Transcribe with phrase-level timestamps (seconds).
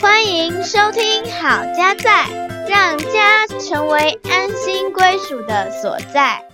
[0.00, 2.26] 欢迎收听好家在，
[2.68, 6.44] 让家成为安心归属的所在。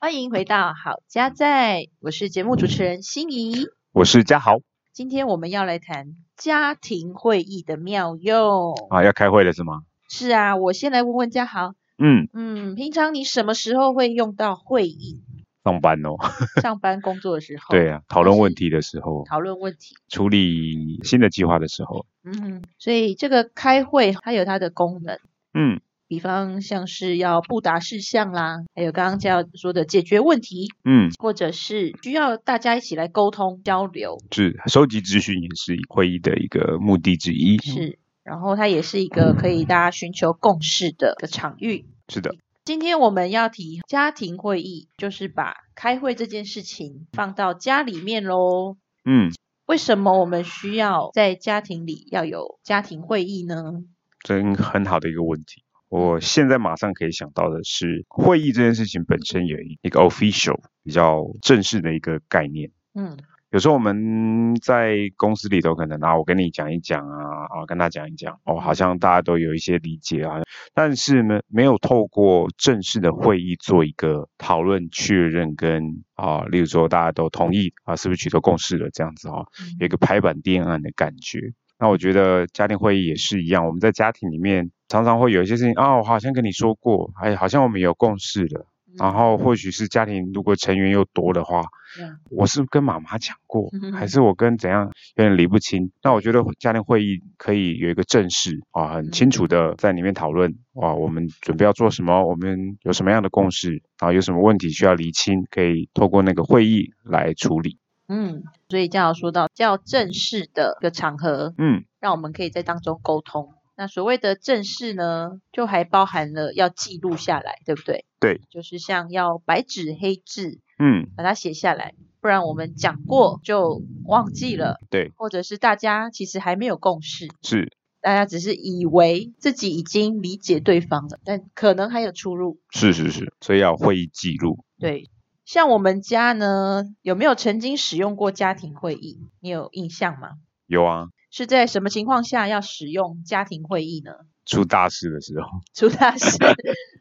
[0.00, 3.66] 欢迎回到好家在，我是节目主持人心怡。
[3.92, 4.60] 我是嘉豪
[4.98, 8.74] 今天我们要来谈家庭会议的妙用。
[8.90, 9.82] 啊，要开会了是吗？
[10.10, 15.22] 是啊，我先来问问嘉豪，嗯，嗯，平常你什么时候会用到会议？
[15.62, 16.16] 上班哦，
[16.60, 17.70] 上班工作的时候？
[17.70, 19.94] 对啊，讨论问题的时候，讨论问题。
[20.08, 25.16] 处理新的计划的时候，嗯，所以这个开会它有它的功能，
[25.54, 34.16] 嗯比方像是要布达事项啦，还有刚刚嘉豪说的解决问题，嗯，或者是需要大家一起来沟通交流。
[34.32, 37.58] 是收集资讯也是会议的一个目的之一。
[37.58, 41.84] 是，然后它也是一个可以大家寻求共识的一个场域。
[42.08, 48.78] 是的，今天我们要提家庭会议，就是把开会这件事情放到家里面喽。
[49.04, 49.30] 嗯，
[49.66, 53.84] 为什么我们需要在家庭里要有家庭会议呢？
[54.24, 55.62] 真很好的一个问题。
[55.88, 62.70] 我现在马上可以想到的是，会议这件事情本身有一一个 official 比较正式的一个概念。
[62.94, 63.16] 嗯
[63.50, 70.42] 有时候我们在公司里头可能啊，我跟你讲一讲啊，啊跟他讲一讲，哦，好像大家都有一些理解啊，
[70.74, 79.36] 但是呢，没有透过正式的会议做一个讨论确认跟啊，例如说大家都同意啊，是不是取得共识了这样子啊，
[79.80, 81.40] 有一个拍板定案的感觉。
[81.78, 88.66] 那我觉得家庭会议也是一样，我们在家庭里面常常会有一些事情啊，我好像跟你说过，哎，好像我们有共识了。
[88.96, 91.60] 然后或许是家庭如果成员又多的话，
[92.00, 95.92] 嗯我是跟妈妈讲过嗯，还是我跟怎样有点理不清？
[96.02, 107.78] 那我觉得家庭会议可以有一个正式啊，很清楚的在里面讨论啊，我们准备要做什么，我们有什么样的共识啊，有什么问题需要厘清，可以透过那个会议来处理。
[108.08, 113.52] 嗯，所以嘉豪说到较正式的一个场合，嗯，让我们可以在当中沟通。
[113.78, 118.04] 那所谓的正式呢，就还包含了要记录下来，对不对？
[118.18, 132.58] 对，就是像要白纸黑字嗯，把它写下来，不然我们讲过就忘记了，对，或者是大家其实还没有共识，是大家只是以为自己已经理解对方了，但可能还有出入。
[132.70, 134.64] 是是是，所以要有会议记录。
[134.80, 135.08] 对，
[135.44, 139.20] 像我们家呢，有没有曾经使用过家庭会议？
[139.38, 140.30] 你有印象吗？
[140.66, 141.06] 有啊，
[141.38, 144.12] 是在什么情况下要使用家庭会议呢？
[144.44, 146.36] 出大事的时候， 出大事，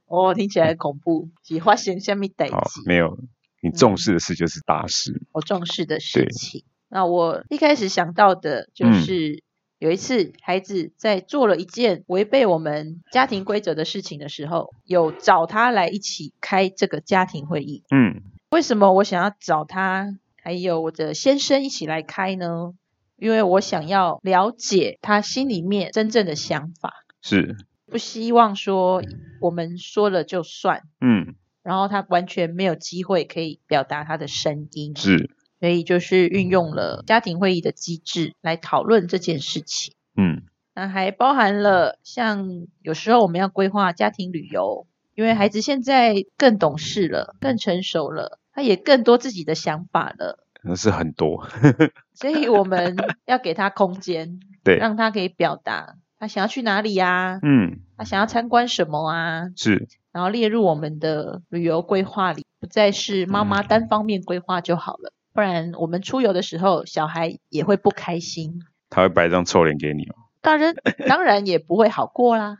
[0.06, 1.30] 哦，听起来很恐怖。
[1.44, 2.62] 是发生什么代好？
[2.86, 3.18] 没有
[3.62, 5.24] 你重视的事就是大事。
[5.32, 6.64] 我重视的事情。
[6.88, 9.44] 那我一开始想到的就嗯是。
[9.80, 17.84] 有一次，孩子在做了一件违背我们家庭规则的事情的时候，有找他来一起开这个家庭会议。
[17.92, 22.74] 嗯为什么我想要找他，还有我的先生一起来开呢？
[23.18, 29.02] 因为我想要了解他心里面真正的想法，是，不希望说
[29.42, 34.96] 我们说了就算，嗯然后他完全没有机会可以表达他的声音。
[34.96, 39.94] 是，所以就是运用了家庭会议的机制来讨论这件事情。
[40.16, 44.86] 嗯那还包含了像有时候我们要规划家庭旅游，
[45.16, 51.48] 因为孩子现在更懂事了，更成熟了，他也更多自己的想法了，那是很多。
[52.14, 52.96] 所以我们
[53.26, 65.12] 要给他空间，对，让他可以表达他想要去哪里呀、嗯他想要参观什么啊，是，然后列入我们的旅游规划里，不再是妈妈嗯单方面规划就好了。
[65.34, 68.62] 不然我们出游的时候，小孩也会不开心。
[68.90, 70.16] 他会摆一张臭脸给你哦。
[70.42, 70.76] 当然，
[71.10, 72.58] 当然也不会好过啦。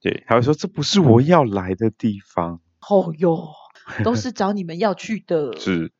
[0.00, 2.60] 对，他会说这不是我要来的地方。
[2.86, 3.48] 哦哟，
[4.04, 5.58] 都是找你们要去的。
[5.58, 5.90] 是，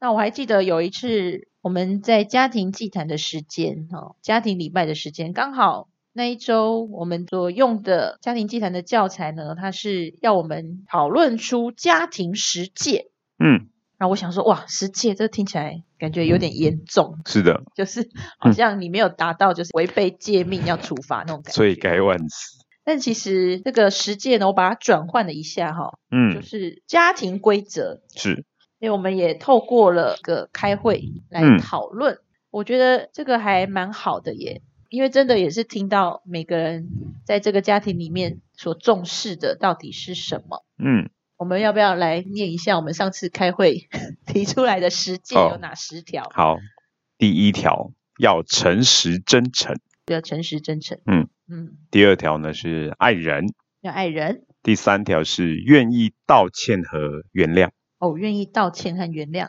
[0.00, 13.10] 那我还记得有一次我们在家庭祭坛的时间，哦，家庭礼拜的时间，刚好那一周我们所用的家庭祭坛的教材呢，它是要我们讨论出家庭十戒。
[13.38, 13.68] 嗯，
[13.98, 18.08] 然后我想说，哇，十戒这听起来感觉有点严重，是的，就是
[18.38, 21.52] 好像你没有达到，就是违背诫命要处罚那种感觉。
[21.52, 22.58] 罪该万死。
[22.82, 28.00] 但其实这个十戒呢，我把它转换了一下哈，就嗯，是家庭规则。
[28.16, 28.44] 是，
[28.80, 32.18] 所以我们也透过了个开会来嗯讨论，
[32.50, 36.88] 我觉得这个还蛮好的耶，因为真的也是听到每个人
[37.24, 40.64] 在这个家庭里面所重视的到底是什么。
[40.78, 43.88] 嗯，我们要不要来念一下我们上次开会
[44.26, 46.30] 提出来的十戒哦有哪十条？
[46.32, 46.56] 好，
[47.18, 49.76] 第一条要诚实真诚。
[50.06, 50.98] 要诚实真诚。
[51.06, 53.44] 嗯嗯，第二条呢是爱人，
[53.82, 59.46] 要爱人第三条是愿意道歉和原谅，哦，愿意道歉和原谅。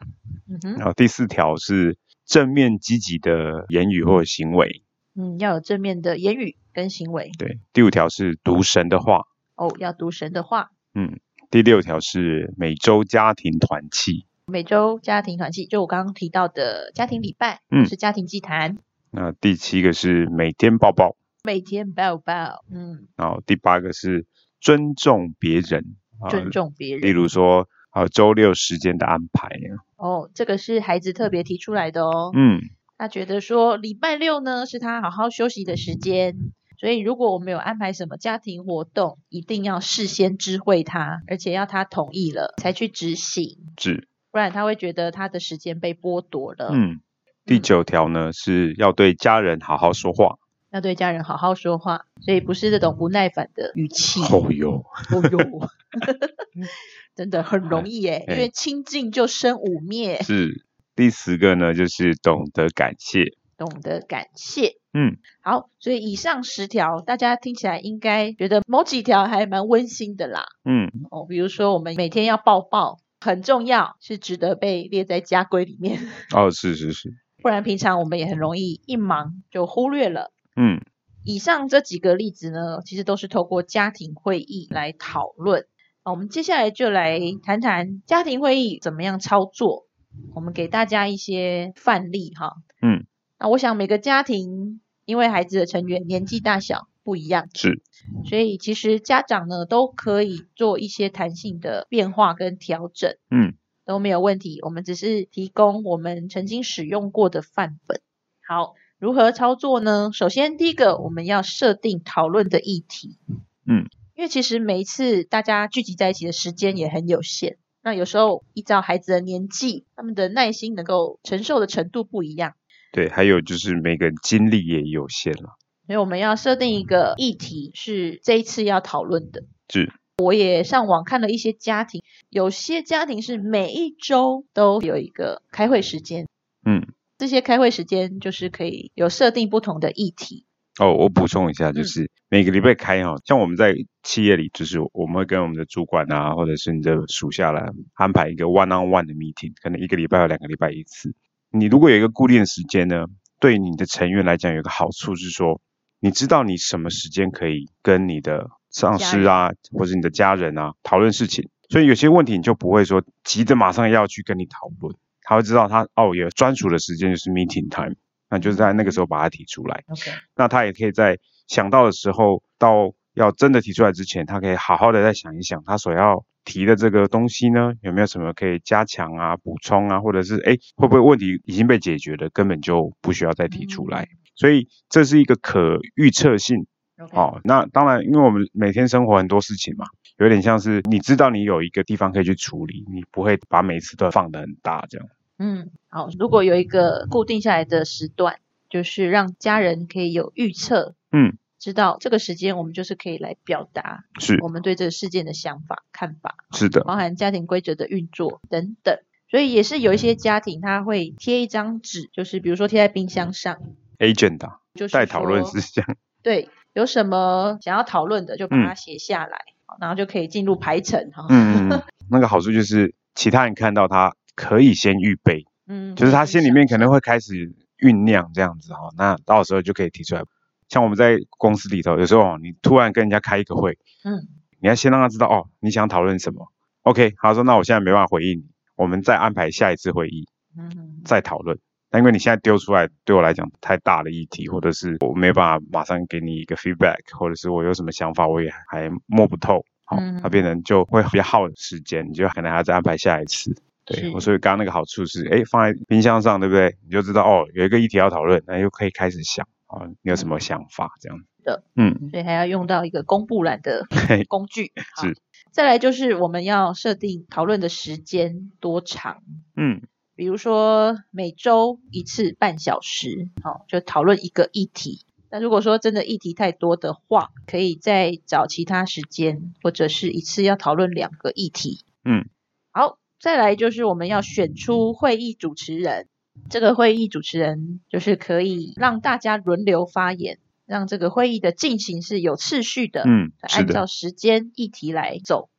[0.48, 4.84] 嗯哼，然后第四条是正面积极的言语或者行为，
[5.16, 7.32] 嗯，要有正面的言语跟行为。
[7.40, 9.24] 对，第五条是读神的话，
[9.56, 10.72] 哦，要读神的话。
[10.94, 11.20] 嗯，
[11.50, 18.78] 第六条是每周家庭团契，每周家庭团契，就我刚刚提到的家庭礼拜，嗯是家庭祭坛，
[19.12, 21.16] 那第七个是每天抱抱，
[21.46, 24.26] 每天抱抱，嗯，然后第八个是
[24.60, 27.10] 尊重别人，啊尊重别人例。
[27.10, 29.50] 如说啊周六时间的安排，
[29.98, 32.32] 哦，这个是孩子特别提出来的哦。
[32.34, 32.60] 嗯，
[32.98, 36.36] 他觉得说礼拜六呢是他好好休息的时间，
[36.80, 46.72] 所以如果我们有安排什么家庭活动，一定要事先知会他，而且要他同意了才去执行，是，不然他会觉得他的时间被剥夺了。
[46.74, 47.02] 嗯，
[47.46, 50.38] 第九条呢是要对家人好好说话，
[50.72, 54.22] 要对家人好好说话，所以不是这种不耐烦的语气。
[54.34, 55.70] 哦哟，哦哟，
[57.22, 60.66] 真的很容易耶，因哎为清净就生五灭，是。
[60.96, 63.26] 第十个呢就是懂得感谢，
[63.60, 64.78] 懂得感谢。
[64.92, 70.46] 嗯，好，所以以上十条，大家听起来应该觉得某几条还蛮温馨的啦。
[70.66, 76.00] 嗯，哦，比如说我们每天要抱抱，很重要，是值得被列在家规里面，
[76.34, 77.14] 哦，是是是，
[77.44, 80.32] 不然平常我们也很容易一忙就忽略了。
[80.56, 80.82] 嗯，
[81.24, 85.68] 以上这几个例子呢，其实都是透过家庭会议来讨论。
[86.04, 89.88] 那我们接下来就来谈谈家庭会议怎么样操作。
[90.36, 92.56] 我们给大家一些范例哈。
[92.82, 93.06] 嗯，
[93.40, 97.82] 那我想每个家庭因为孩子的成员年纪大小不一样，是，
[98.26, 103.54] 所以其实家长呢都可以做一些弹性的变化跟调整，嗯，
[103.86, 104.60] 都没有问题。
[104.64, 108.02] 我们只是提供我们曾经使用过的范本。
[108.46, 110.12] 好，如何操作呢？
[110.14, 113.18] 首先，第一个我们要设定讨论的议题。
[113.66, 122.54] 嗯，因为其实每一次大家聚集在一起的时间也很有限，那有时候依照孩子的年纪，他们的耐心能够承受的程度不一样，
[122.92, 125.56] 对，还有就是每个人精力也有限了，
[125.88, 129.44] 所以我们要设定一个议题是这一次要讨论的。
[129.70, 136.28] 是，我也上网看了一些家庭，有些家庭是每一周都有一个开会时间，
[136.66, 136.86] 嗯，
[137.18, 140.46] 这些开会时间就是可以有设定不同的议题。
[140.80, 141.86] 哦，我补充一下，就嗯。
[141.86, 151.14] 是每个礼拜开哈，像我们在企业里，就是我们会跟我们的主管啊，或者是你的属下来安排一个 one on one 的 meeting，可能一个礼拜或两个礼拜一次。
[151.50, 153.06] 你如果有一个固定的时间呢，
[153.40, 155.60] 对你的成员来讲有一个好处是说，
[156.00, 167.96] 你知道你什么时间可以跟你的上司啊，或者你的家人啊讨论事情，所以有些问题你就不会说急着马上要去跟你讨论，他会知道他哦有专属的时间就是 meeting time，
[168.32, 169.84] 那就是在那个时候把它提出来。
[169.90, 184.08] OK，那他也可以在想到的时候，到要真的提出来之前，他可以好好的再想一想，他所要提的这个东西呢，有没有什么可以加强啊、补充啊，或者是哎会不会问题已经被解决了，根本就不需要再提出来。
[184.34, 186.66] 所以这是一个可预测性
[187.12, 187.40] 哦。
[187.44, 189.86] 那当然，因为我们每天生活很多事情嘛，
[190.18, 195.08] 有点像是你知道你有一个地方可以去处理，你不会把每次都放得很大这样。
[195.44, 198.38] 嗯，好，如果有一个固定下来的时段，
[198.70, 204.38] 就是让家人可以有预测，嗯，知道这个时间我们就是可以来表达是。
[204.44, 209.00] 我们对这个事件的想法、看法，是的，包含家庭规则的运作等等。
[209.32, 213.58] 所以也是有一些家庭他会贴一张纸，就是比如说贴在冰箱上
[213.98, 218.68] ，agenda 就是待讨论说事项， 对，有什么想要讨论的就把嗯。
[218.68, 221.26] 它写下来，好然后就可以进入排程哈。
[221.30, 221.82] 嗯。
[222.12, 230.24] 那个好处就是其他人看到他可以先预备，嗯，就是他心里面可能会会开始酝酿这样子哈，那到时候就可以提出来。
[230.68, 234.28] 像我们在公司里头，有时候哦你突然跟人家开一个会，嗯
[234.60, 236.48] 你要先让他知道哦，你想讨论什么。
[236.82, 238.46] OK，他说那我现在没办法回应你，
[238.76, 240.26] 我们再安排下一次会议
[240.58, 241.60] 嗯嗯再讨论。
[241.92, 253.54] 那因为你现在丢出来对我来讲太大的议题，或者是我没有办法马上给你一个 feedback，或者是我有什么想法我也还摸不透，好、嗯那变成就会比较耗时间，你就可能还要再安排下一次。
[253.92, 256.78] 对，我所以刚刚那个好处是，哎，放在冰箱上，对不对？
[256.84, 261.26] 你就知道哦，有一个议题要讨论，那又可以开始想啊、哦，你有什么想法这样子。
[261.44, 263.86] 的，嗯，所以还要用到一个公布栏的
[264.30, 264.72] 工具。
[264.96, 265.18] 好是，
[265.52, 269.24] 再来就是我们要设定讨论的时间多长，
[269.56, 269.82] 嗯
[270.16, 275.04] 比如说每周一次半小时，好、就讨论一个议题。
[275.32, 281.86] 那如果说真的议题太多的话，可以再找其他时间，或者是一次要讨论两个议题。
[282.04, 282.28] 嗯，
[282.72, 286.08] 好，再来就是我们要选出会议主持人。
[286.50, 295.50] 这个会议主持人就是可以让大家轮流发言，让这个会议的进行是有次序的，嗯，按照，时间议题来走。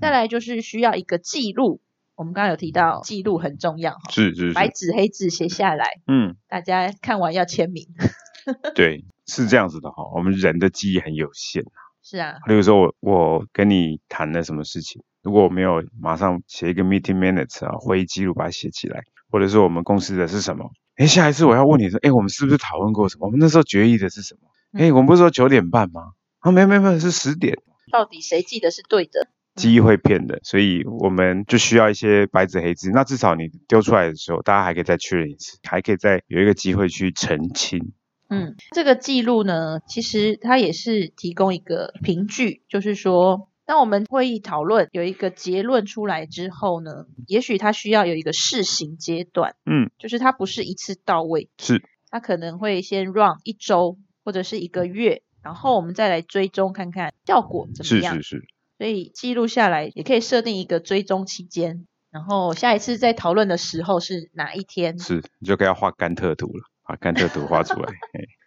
[0.00, 1.80] 再来就是需要一个记录，
[2.16, 7.86] 我们刚刚有提到记录很重要，是是是，白纸黑字写下来，嗯，大家看完要签名。
[8.74, 10.10] 对，是这样子的哈。
[10.14, 11.62] 我们人的记忆很有限，
[12.02, 23.26] 是啊，例如说我我跟你谈了什么事情，如果我没有马上写一个 meeting minutes 啊会议记录把它写起来，或者是我们公司的是什么，哎，下一次我要问你说，哎，我们是不是讨论过什么？
[23.26, 24.48] 我们那时候决议的是什么？
[24.78, 26.12] 诶，嗯我们不是说九点半吗？
[26.40, 27.56] 啊，没有没有没有，是十点。
[27.92, 29.28] 到底谁记得是对的？
[29.54, 32.90] 记忆会骗的，所以我们就需要一些白纸黑字。
[32.90, 37.92] 那至少你丢出来的时候，大家还可以再确认一次，还可以再有一个机会去澄清。
[38.30, 58.16] 嗯，这个记录呢，其实它也是提供一个凭据，就是说，当我们会议讨论有一个结论出来之后呢，也许它需要有一个试行阶段，嗯，就是它不是一次到位，是，它可能会先 run 一周或者是一个月，然后我们再来追踪看看效果怎么样。
[58.16, 58.44] 是是是，
[58.76, 64.98] 所以记录下来也可以设定一个追踪期间，然后下一次在讨论的时候是哪一天？
[64.98, 67.90] 是，你就可以要画甘特图了，把甘特图画出来。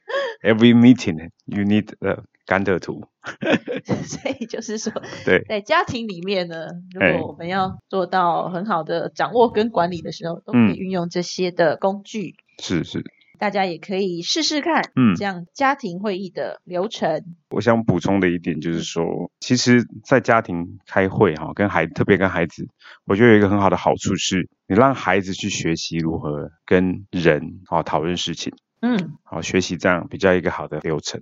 [0.46, 3.08] 嘿 Every meeting you need a 甘特图。
[4.04, 4.94] 所以就是说，
[5.26, 12.36] 对，在家庭里面呢，如哎果我们要做到很好的掌握跟管理的时候，都可以嗯运用这些的工具。
[12.62, 13.04] 是是。
[13.38, 17.26] 大家也可以试试看，嗯这样家庭会议的流程。
[17.50, 19.04] 我想补充的一点就是说，
[19.42, 22.70] 其实，在家庭开会哈，跟孩特别跟孩子，
[23.06, 28.54] 我觉得有一个很好的好处是，你让孩子去学习如何跟人啊讨论事情。
[28.88, 31.20] 嗯好，学习这样比较一个好的流程。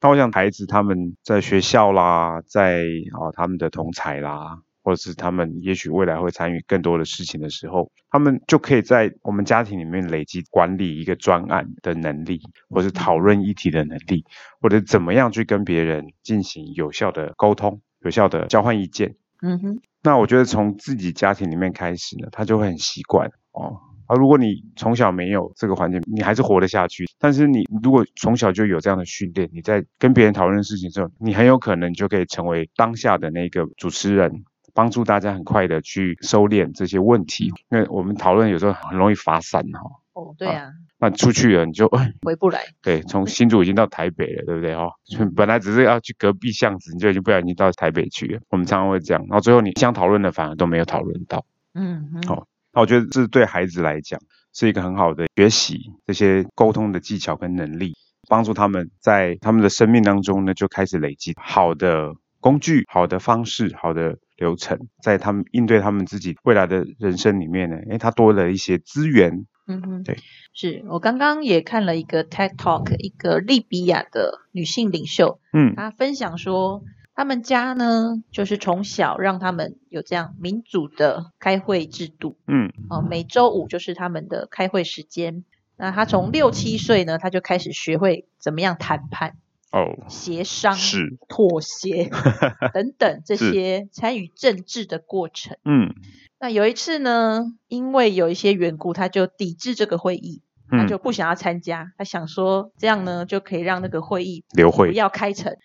[0.00, 14.24] 那我想孩子他们在学校啦，在啊他们的同才啦，或者是他们也许未来会参与更多的事情的时候，他们就可以在我们家庭里面累积管理一个专案的能力，或是讨论议题的能力，
[14.60, 19.14] 或者怎么样去跟别人进行有效的沟通、有效的交换意见。
[19.40, 23.78] 嗯哼，那我觉得从自己家庭里面开始呢，他就会很习惯哦。
[24.06, 27.04] 啊，如果你从小没有这个环境，你还是活得下去。
[27.18, 34.44] 但是你如果从小就有这样的训练，你在跟别人讨论事情的时候，你很有可能就可以成为当下的那个主持人，
[34.74, 37.46] 帮助大家很快的去收敛这些问题。
[37.70, 39.80] 因为我们讨论有时候很容易发散哈、
[40.12, 41.88] 哦，对啊，那出去了你就
[42.22, 42.60] 回不来。
[42.82, 44.90] 对，从新竹已经到台北了，对不对哦？
[45.34, 48.40] 本来只是要去隔壁巷子，你就已经不小心到台北去了。
[48.50, 51.44] 我们常常会这样，然后最后你想讨论的反而都没有讨论到。
[51.74, 54.20] 嗯哼，好那我觉得这对孩子来讲
[54.52, 57.94] 是一个很好的学习这些沟通的技巧跟能力，
[58.28, 69.46] 帮助他们在他们的生命当中呢就开始累积好的工具、好的方式、好的流程，在他们应对他们自己未来的人生里面呢，诶，他多了一些资源。
[69.66, 70.18] 嗯哼，对，
[70.52, 76.82] 是我刚刚也看了一个 TED Talk，一个利比亚的女性领袖，嗯她分享说，
[77.14, 85.44] 他们家呢，就是从小让他们有这样民主的开会制度，嗯哦，每周五就是他们的开会时间。
[85.76, 89.36] 那他从六七岁呢，他就开始学会怎么样谈判、
[89.70, 92.10] 哦，协商、是，妥协
[92.74, 95.56] 等等这些参与政治的过程。
[95.64, 95.94] 嗯
[96.40, 101.92] 那有一次呢，因为有一些缘故，他就抵制这个会议，他嗯，就不想要参加。
[101.96, 105.56] 他想说这样呢，就可以让那个会议不刘慧，要开成。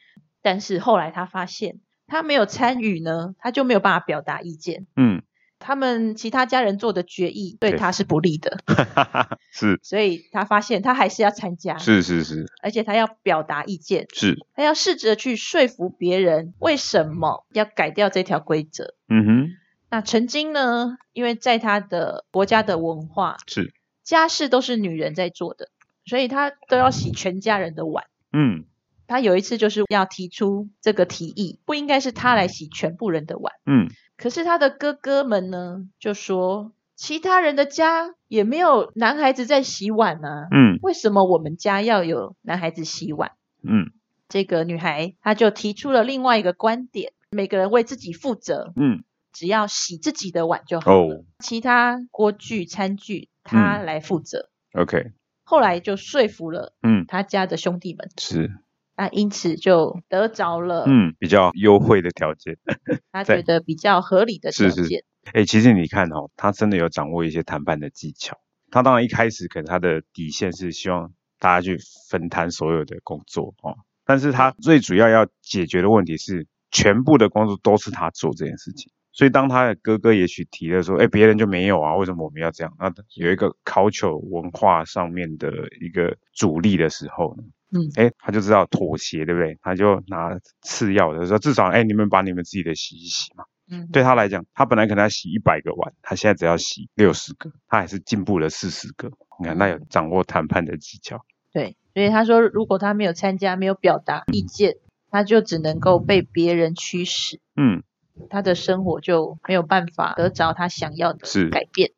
[0.42, 4.88] 但是后来他发现，他没有参与呢，他就没有办法表达意见。
[4.96, 5.22] 嗯，
[5.60, 8.60] 他们其他家人做的决议对对他是不利的，
[9.52, 9.80] 是。
[9.84, 12.46] 所以他发现他还是要参加，是是是。
[12.64, 18.96] 而且他要表达意见，是，他要试着去说服别人为什么要改掉这条规则。
[19.10, 19.50] 嗯哼，
[19.90, 25.70] 那曾经呢，因为在他的国家的文化，是，家事都是女人在做的，
[26.06, 28.06] 所以他都要洗全家人的碗。
[28.32, 28.66] 嗯
[29.10, 33.56] 他有一次就是要提出这个提议，不应该是他来洗全部人的碗。
[33.66, 33.90] 嗯。
[34.16, 40.78] 可是他的哥哥们呢，就说其他人的家也没有男孩子在洗碗啊，嗯。
[40.84, 43.32] 为什么我们家要有男孩子洗碗？
[43.64, 43.92] 嗯。
[44.28, 51.24] 这个女孩她就提出了另外一个观点：每个人为自己负责，嗯，只要洗自己的碗就好了，哦。
[51.40, 54.50] 其他锅具、餐具他来负责。
[54.74, 55.14] ，OK，
[55.44, 57.06] 后来就说服了嗯。
[57.08, 58.52] 他家的兄弟们，是，
[59.00, 62.58] 那因此就得着了嗯，比较优惠的条件。
[63.14, 65.06] 他对觉得比较合理的条是是件。
[65.32, 68.38] 哎，其实你看哦，他真的有掌握一些谈判的技巧。
[68.70, 71.78] 他当然一开始可能他的底线是希望大家去
[72.10, 78.92] 分摊所有的工作哦，但是他最主要要解决的问题是，全部的工作都是他做这件事情。
[79.14, 82.74] 所以当他的哥哥也许提了说，哎，别人就没有啊，为什么我们要这样？
[82.78, 89.58] 那有一个 culture 文化上面的一个阻力的时候呢，嗯哎，他就知道妥协，对不对？
[89.62, 93.46] 他就拿次要的说，至少哎，你们把你们自己的洗一洗嘛。
[93.72, 99.12] 嗯，对他来讲，他本来可能要洗一百个碗，他现在只要洗六十个，他还是进步了四十个。
[99.40, 101.24] 你看，那有掌握谈判的技巧。
[101.54, 104.78] 对，所以他说，如果他没有参加，没有表达意见，
[105.12, 107.84] 他就只能够被别人驱使，嗯，
[108.32, 111.92] 他的生活就没有办法得着他想要的是改变。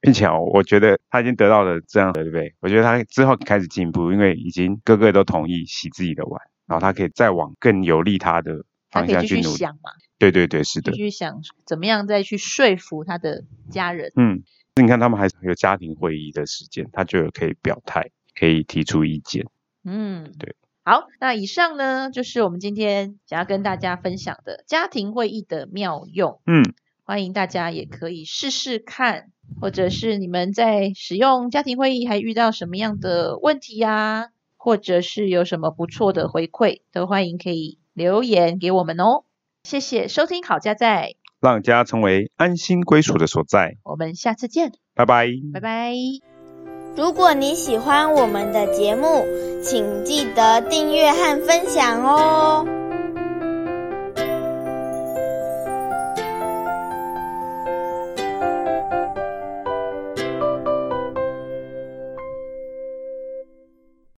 [0.00, 2.54] 并且哦，我觉得他已经得到了这样的，对不对？
[2.60, 9.48] 我觉得他之后开始进步，因为已经个个都同意洗自己的碗，然后他可以再往更有利他的方向去努力。
[9.48, 10.98] 续想嘛，对对对，是的继。
[10.98, 14.12] 续想怎么样再去说服他的家人。
[14.16, 14.42] 嗯，
[14.76, 19.46] 你看他们还有家庭会议的时间，他就有可以表态，可以提出意见。
[19.84, 20.54] 嗯，对。
[20.84, 26.62] 好，那以上呢就是我们今天想要跟大家分享的家庭会议的妙用，嗯，
[27.08, 29.30] 欢迎大家也可以试试看，
[29.62, 39.24] 或者是你们在使用家庭会议还遇到什么样的问题呀、或者是有什么不错的回馈，都欢迎可以留言给我们哦。
[39.64, 43.78] 谢谢收听好家在，让家成为安心归属的所在。
[43.84, 45.28] 我们下次见，拜拜。
[45.54, 45.94] 拜拜。
[46.94, 49.24] 如果你喜欢我们的节目，
[49.62, 52.77] 请记得订阅和分享哦。